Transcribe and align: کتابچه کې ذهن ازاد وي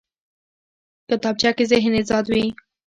کتابچه 1.09 1.51
کې 1.57 1.63
ذهن 1.71 1.93
ازاد 2.01 2.25
وي 2.33 2.45